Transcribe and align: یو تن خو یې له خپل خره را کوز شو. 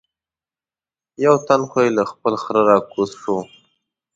یو 1.25 1.35
تن 1.47 1.61
خو 1.69 1.77
یې 1.85 1.91
له 1.97 2.03
خپل 2.11 2.33
خره 2.43 2.61
را 2.69 2.77
کوز 2.91 3.11
شو. 3.21 3.37